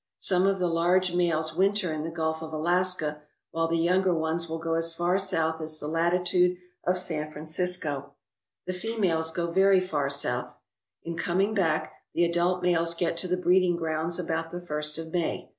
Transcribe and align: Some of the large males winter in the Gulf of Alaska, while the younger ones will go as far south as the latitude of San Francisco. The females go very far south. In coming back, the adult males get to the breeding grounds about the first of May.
Some 0.17 0.47
of 0.47 0.57
the 0.57 0.65
large 0.67 1.13
males 1.13 1.55
winter 1.55 1.93
in 1.93 2.01
the 2.03 2.09
Gulf 2.09 2.41
of 2.41 2.51
Alaska, 2.53 3.21
while 3.51 3.67
the 3.67 3.77
younger 3.77 4.15
ones 4.15 4.49
will 4.49 4.57
go 4.57 4.73
as 4.73 4.95
far 4.95 5.19
south 5.19 5.61
as 5.61 5.77
the 5.77 5.87
latitude 5.87 6.57
of 6.83 6.97
San 6.97 7.31
Francisco. 7.31 8.13
The 8.65 8.73
females 8.73 9.29
go 9.29 9.51
very 9.51 9.79
far 9.79 10.09
south. 10.09 10.57
In 11.03 11.17
coming 11.17 11.53
back, 11.53 11.93
the 12.15 12.25
adult 12.25 12.63
males 12.63 12.95
get 12.95 13.15
to 13.17 13.27
the 13.27 13.37
breeding 13.37 13.75
grounds 13.75 14.17
about 14.17 14.49
the 14.51 14.61
first 14.65 14.97
of 14.97 15.13
May. 15.13 15.49